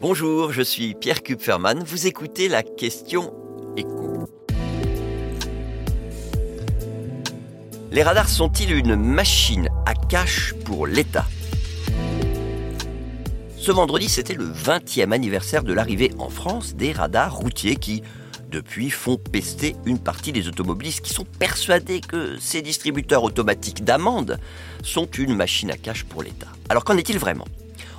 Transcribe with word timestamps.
Bonjour, 0.00 0.52
je 0.52 0.62
suis 0.62 0.94
Pierre 0.94 1.24
Kupferman. 1.24 1.82
Vous 1.82 2.06
écoutez 2.06 2.46
la 2.46 2.62
question 2.62 3.34
écho. 3.76 4.28
Les 7.90 8.04
radars 8.04 8.28
sont-ils 8.28 8.70
une 8.76 8.94
machine 8.94 9.68
à 9.86 9.94
cash 9.94 10.54
pour 10.64 10.86
l'État? 10.86 11.26
Ce 13.56 13.72
vendredi, 13.72 14.08
c'était 14.08 14.34
le 14.34 14.46
20e 14.46 15.10
anniversaire 15.10 15.64
de 15.64 15.72
l'arrivée 15.72 16.12
en 16.20 16.30
France 16.30 16.76
des 16.76 16.92
radars 16.92 17.34
routiers 17.34 17.74
qui, 17.74 18.04
depuis, 18.52 18.90
font 18.90 19.16
pester 19.16 19.74
une 19.84 19.98
partie 19.98 20.30
des 20.30 20.46
automobilistes 20.46 21.00
qui 21.00 21.12
sont 21.12 21.26
persuadés 21.40 22.00
que 22.00 22.36
ces 22.38 22.62
distributeurs 22.62 23.24
automatiques 23.24 23.82
d'amendes 23.82 24.38
sont 24.84 25.10
une 25.10 25.34
machine 25.34 25.72
à 25.72 25.76
cash 25.76 26.04
pour 26.04 26.22
l'État. 26.22 26.46
Alors 26.68 26.84
qu'en 26.84 26.96
est-il 26.96 27.18
vraiment? 27.18 27.46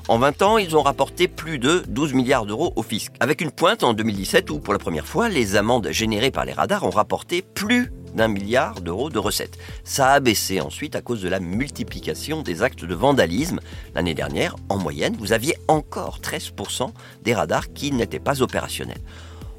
En 0.10 0.18
20 0.18 0.42
ans, 0.42 0.58
ils 0.58 0.76
ont 0.76 0.82
rapporté 0.82 1.28
plus 1.28 1.60
de 1.60 1.84
12 1.88 2.14
milliards 2.14 2.48
d'euros 2.48 2.74
au 2.76 2.82
fisc, 2.82 3.12
avec 3.20 3.42
une 3.42 3.52
pointe 3.52 3.84
en 3.84 3.94
2017 3.94 4.50
où, 4.50 4.58
pour 4.58 4.74
la 4.74 4.80
première 4.80 5.06
fois, 5.06 5.30
les 5.30 5.56
amendes 5.56 5.90
générées 5.92 6.32
par 6.32 6.46
les 6.46 6.52
radars 6.52 6.84
ont 6.84 6.90
rapporté 6.90 7.44
plus 7.44 7.92
d'un 8.16 8.28
milliard 8.28 8.82
d'euros 8.82 9.12
de 9.12 9.20
recettes. 9.20 9.60
Ça 9.84 10.14
a 10.14 10.20
baissé 10.20 10.62
ensuite 10.62 10.96
à 10.96 11.02
cause 11.02 11.22
de 11.22 11.30
la 11.30 11.40
multiplication 11.40 12.42
des 12.42 12.64
actes 12.64 12.86
de 12.86 12.96
vandalisme. 12.96 13.60
L'année 13.94 14.16
dernière, 14.16 14.56
en 14.70 14.80
moyenne, 14.80 15.16
vous 15.20 15.32
aviez 15.32 15.56
encore 15.68 16.22
13% 16.24 16.92
des 17.22 17.36
radars 17.36 17.72
qui 17.72 17.92
n'étaient 17.92 18.18
pas 18.18 18.42
opérationnels. 18.42 19.02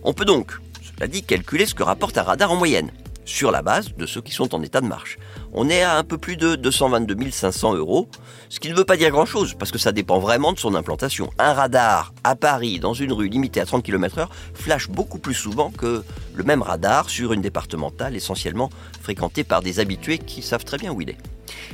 On 0.02 0.14
peut 0.14 0.24
donc, 0.24 0.58
cela 0.96 1.06
dit, 1.06 1.22
calculer 1.22 1.64
ce 1.64 1.76
que 1.76 1.84
rapporte 1.84 2.18
un 2.18 2.24
radar 2.24 2.50
en 2.50 2.56
moyenne 2.56 2.90
sur 3.30 3.50
la 3.50 3.62
base 3.62 3.94
de 3.96 4.06
ceux 4.06 4.20
qui 4.20 4.32
sont 4.32 4.54
en 4.54 4.62
état 4.62 4.80
de 4.80 4.86
marche. 4.86 5.18
On 5.52 5.70
est 5.70 5.82
à 5.82 5.96
un 5.96 6.04
peu 6.04 6.18
plus 6.18 6.36
de 6.36 6.56
222 6.56 7.30
500 7.30 7.74
euros, 7.74 8.08
ce 8.48 8.58
qui 8.60 8.68
ne 8.68 8.74
veut 8.74 8.84
pas 8.84 8.96
dire 8.96 9.10
grand-chose, 9.10 9.54
parce 9.54 9.70
que 9.70 9.78
ça 9.78 9.92
dépend 9.92 10.18
vraiment 10.18 10.52
de 10.52 10.58
son 10.58 10.74
implantation. 10.74 11.30
Un 11.38 11.52
radar 11.52 12.12
à 12.24 12.34
Paris, 12.34 12.80
dans 12.80 12.92
une 12.92 13.12
rue 13.12 13.28
limitée 13.28 13.60
à 13.60 13.66
30 13.66 13.84
km/h, 13.84 14.26
flash 14.54 14.88
beaucoup 14.88 15.18
plus 15.18 15.34
souvent 15.34 15.70
que 15.70 16.02
le 16.34 16.44
même 16.44 16.62
radar 16.62 17.08
sur 17.08 17.32
une 17.32 17.40
départementale 17.40 18.16
essentiellement 18.16 18.70
fréquentée 19.00 19.44
par 19.44 19.62
des 19.62 19.78
habitués 19.78 20.18
qui 20.18 20.42
savent 20.42 20.64
très 20.64 20.78
bien 20.78 20.92
où 20.92 21.00
il 21.00 21.10
est. 21.10 21.18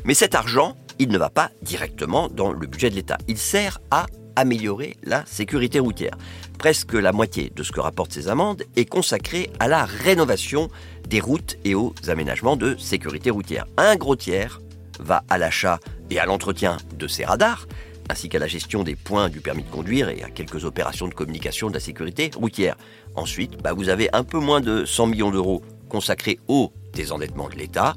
Mais 0.04 0.14
cet 0.14 0.34
argent, 0.34 0.76
il 0.98 1.08
ne 1.08 1.18
va 1.18 1.30
pas 1.30 1.50
directement 1.62 2.28
dans 2.28 2.52
le 2.52 2.66
budget 2.66 2.90
de 2.90 2.94
l'État. 2.94 3.18
Il 3.28 3.38
sert 3.38 3.80
à 3.90 4.06
améliorer 4.36 4.96
la 5.02 5.24
sécurité 5.26 5.80
routière. 5.80 6.16
Presque 6.58 6.92
la 6.92 7.12
moitié 7.12 7.50
de 7.54 7.62
ce 7.62 7.72
que 7.72 7.80
rapportent 7.80 8.12
ces 8.12 8.28
amendes 8.28 8.62
est 8.76 8.84
consacrée 8.84 9.50
à 9.58 9.68
la 9.68 9.84
rénovation 9.84 10.68
des 11.06 11.20
routes 11.20 11.56
et 11.64 11.74
aux 11.74 11.94
aménagements 12.08 12.56
de 12.56 12.76
sécurité 12.76 13.30
routière. 13.30 13.66
Un 13.76 13.96
gros 13.96 14.16
tiers 14.16 14.60
va 14.98 15.24
à 15.28 15.38
l'achat 15.38 15.80
et 16.10 16.18
à 16.18 16.26
l'entretien 16.26 16.76
de 16.98 17.06
ces 17.06 17.24
radars, 17.24 17.66
ainsi 18.08 18.28
qu'à 18.28 18.38
la 18.38 18.46
gestion 18.46 18.82
des 18.82 18.96
points 18.96 19.28
du 19.28 19.40
permis 19.40 19.62
de 19.62 19.70
conduire 19.70 20.08
et 20.08 20.22
à 20.22 20.30
quelques 20.30 20.64
opérations 20.64 21.08
de 21.08 21.14
communication 21.14 21.68
de 21.68 21.74
la 21.74 21.80
sécurité 21.80 22.30
routière. 22.34 22.76
Ensuite, 23.14 23.62
bah, 23.62 23.72
vous 23.72 23.88
avez 23.88 24.08
un 24.12 24.24
peu 24.24 24.38
moins 24.38 24.60
de 24.60 24.84
100 24.84 25.06
millions 25.08 25.30
d'euros 25.30 25.62
consacrés 25.88 26.38
au 26.48 26.72
désendettement 26.92 27.48
de 27.48 27.54
l'État 27.54 27.94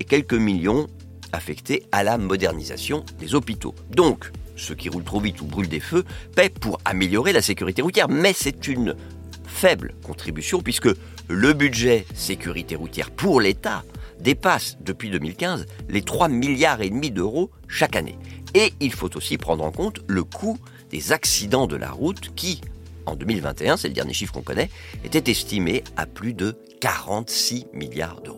et 0.00 0.04
quelques 0.04 0.34
millions 0.34 0.86
affectés 1.32 1.84
à 1.92 2.02
la 2.02 2.18
modernisation 2.18 3.04
des 3.18 3.34
hôpitaux. 3.34 3.74
Donc, 3.90 4.30
ceux 4.56 4.74
qui 4.74 4.88
roulent 4.88 5.04
trop 5.04 5.20
vite 5.20 5.40
ou 5.40 5.44
brûlent 5.44 5.68
des 5.68 5.80
feux 5.80 6.04
paient 6.34 6.48
pour 6.48 6.80
améliorer 6.84 7.32
la 7.32 7.42
sécurité 7.42 7.82
routière, 7.82 8.08
mais 8.08 8.32
c'est 8.32 8.66
une 8.66 8.96
faible 9.58 9.94
contribution 10.04 10.60
puisque 10.60 10.88
le 11.26 11.52
budget 11.52 12.06
sécurité 12.14 12.76
routière 12.76 13.10
pour 13.10 13.40
l'État 13.40 13.82
dépasse 14.20 14.78
depuis 14.80 15.10
2015 15.10 15.66
les 15.88 16.02
3 16.02 16.28
milliards 16.28 16.80
et 16.80 16.90
demi 16.90 17.10
d'euros 17.10 17.50
chaque 17.66 17.96
année. 17.96 18.16
Et 18.54 18.72
il 18.78 18.92
faut 18.92 19.16
aussi 19.16 19.36
prendre 19.36 19.64
en 19.64 19.72
compte 19.72 20.00
le 20.06 20.22
coût 20.22 20.58
des 20.90 21.10
accidents 21.12 21.66
de 21.66 21.74
la 21.74 21.90
route 21.90 22.32
qui, 22.36 22.60
en 23.04 23.16
2021, 23.16 23.76
c'est 23.76 23.88
le 23.88 23.94
dernier 23.94 24.14
chiffre 24.14 24.32
qu'on 24.32 24.42
connaît, 24.42 24.70
était 25.02 25.28
estimé 25.28 25.82
à 25.96 26.06
plus 26.06 26.34
de 26.34 26.56
46 26.80 27.66
milliards 27.72 28.20
d'euros. 28.20 28.37